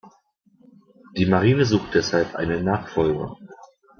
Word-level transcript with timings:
Die 1.15 1.27
Marine 1.27 1.63
suchte 1.63 1.91
deshalb 1.99 2.33
einen 2.33 2.65
Nachfolger. 2.65 3.37